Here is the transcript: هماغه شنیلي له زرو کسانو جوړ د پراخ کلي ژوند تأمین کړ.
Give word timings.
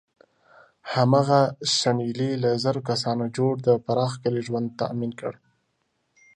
هماغه 0.93 1.41
شنیلي 1.77 2.31
له 2.43 2.51
زرو 2.63 2.79
کسانو 2.89 3.25
جوړ 3.37 3.53
د 3.67 3.69
پراخ 3.85 4.11
کلي 4.23 4.41
ژوند 4.47 4.67
تأمین 4.81 5.11
کړ. 5.19 5.33